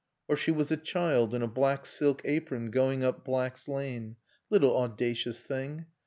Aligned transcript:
Or 0.27 0.35
she 0.35 0.49
was 0.49 0.71
a 0.71 0.77
child 0.77 1.35
in 1.35 1.43
a 1.43 1.47
black 1.47 1.85
silk 1.85 2.23
apron 2.25 2.71
going 2.71 3.03
up 3.03 3.23
Black's 3.23 3.67
Lane. 3.67 4.15
Little 4.49 4.75
audacious 4.75 5.43
thing. 5.43 5.85